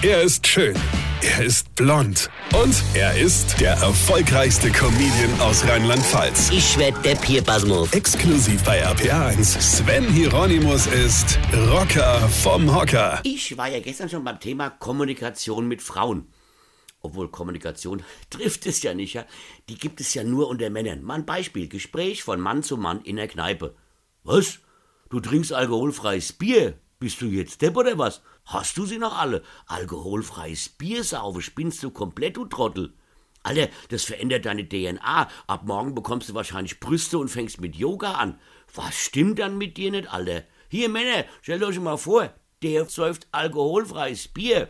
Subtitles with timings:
[0.00, 0.76] Er ist schön.
[1.22, 2.30] Er ist blond.
[2.54, 6.50] Und er ist der erfolgreichste Comedian aus Rheinland-Pfalz.
[6.52, 7.92] Ich werd der Pierpasmus.
[7.92, 9.60] Exklusiv bei RPA1.
[9.60, 13.20] Sven Hieronymus ist Rocker vom Hocker.
[13.24, 16.28] Ich war ja gestern schon beim Thema Kommunikation mit Frauen.
[17.00, 19.26] Obwohl Kommunikation trifft es ja nicht, ja.
[19.68, 21.02] Die gibt es ja nur unter Männern.
[21.02, 21.66] Mal ein Beispiel.
[21.66, 23.74] Gespräch von Mann zu Mann in der Kneipe.
[24.22, 24.60] Was?
[25.10, 26.78] Du trinkst alkoholfreies Bier?
[27.00, 28.22] Bist du jetzt Depp oder was?
[28.44, 29.44] Hast du sie noch alle?
[29.66, 32.92] Alkoholfreies Bier saufen, spinnst du komplett, du Trottel.
[33.44, 35.28] Alter, das verändert deine DNA.
[35.46, 38.40] Ab morgen bekommst du wahrscheinlich Brüste und fängst mit Yoga an.
[38.74, 40.42] Was stimmt dann mit dir nicht, Alter?
[40.70, 42.34] Hier, Männer, stellt euch mal vor,
[42.64, 44.68] der säuft alkoholfreies Bier.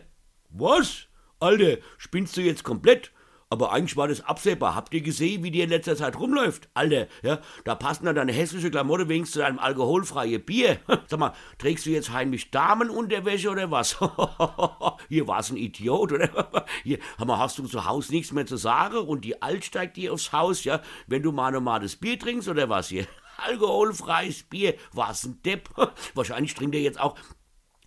[0.49, 1.07] Was?
[1.39, 3.11] Alter, spinnst du jetzt komplett?
[3.51, 4.75] Aber eigentlich war das absehbar.
[4.75, 6.69] Habt ihr gesehen, wie die in letzter Zeit rumläuft?
[6.75, 10.79] Alter, ja, da passen dann deine hässliche Klamotte wenigstens zu deinem alkoholfreien Bier.
[11.07, 13.97] Sag mal, trägst du jetzt heimlich Damenunterwäsche oder was?
[15.09, 16.65] Hier war's ein Idiot, oder?
[16.83, 20.13] Hier, mal, hast du zu Hause nichts mehr zu sagen und die Alt steigt dir
[20.13, 23.07] aufs Haus, ja, wenn du mal normales Bier trinkst oder was hier?
[23.37, 25.69] Alkoholfreies Bier, was ein Depp.
[26.13, 27.15] Wahrscheinlich trinkt er jetzt auch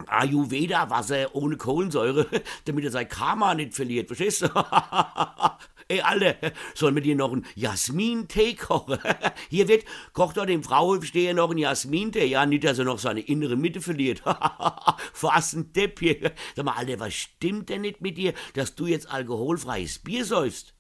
[0.09, 2.27] Ayurveda-Wasser ohne Kohlensäure,
[2.65, 4.49] damit er sein Karma nicht verliert, verstehst du?
[5.89, 6.37] Ey, Alter,
[6.75, 8.99] sollen wir dir noch einen Jasmin-Tee kochen?
[9.51, 13.21] Hier wird, kocht doch dem Frauensteher noch einen Jasmin-Tee, ja, nicht, dass er noch seine
[13.21, 14.23] innere Mitte verliert.
[14.25, 16.33] Was ein Depp hier.
[16.55, 20.75] Sag mal, Alter, was stimmt denn nicht mit dir, dass du jetzt alkoholfreies Bier säufst?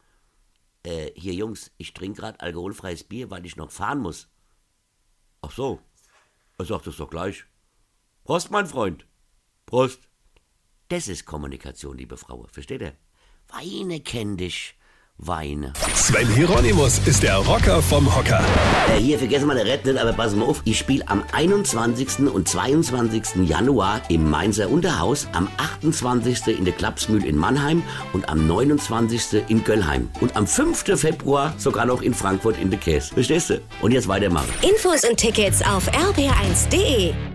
[0.84, 4.29] Äh, hier, Jungs, ich trinke gerade alkoholfreies Bier, weil ich noch fahren muss.
[5.42, 5.81] Ach so,
[6.59, 7.45] er sagt es doch gleich.
[8.25, 9.07] Prost, mein Freund.
[9.73, 10.01] Prost.
[10.89, 12.47] Das ist Kommunikation, liebe Frau.
[12.53, 12.92] Versteht ihr?
[13.48, 14.75] Weine kenn dich.
[15.17, 15.73] Weine.
[15.95, 18.45] Sven Hieronymus ist der Rocker vom Hocker.
[18.91, 20.61] Äh, hier, vergessen wir Red nicht, aber pass mal auf.
[20.67, 22.29] Ich spiele am 21.
[22.31, 23.48] und 22.
[23.48, 26.59] Januar im Mainzer Unterhaus, am 28.
[26.59, 29.48] in der Klapsmühl in Mannheim und am 29.
[29.48, 30.11] in Göllheim.
[30.20, 31.01] Und am 5.
[31.01, 33.14] Februar sogar noch in Frankfurt in der Käse.
[33.14, 33.62] Verstehst du?
[33.81, 34.52] Und jetzt weitermachen.
[34.61, 37.32] Infos und Tickets auf rb1.de.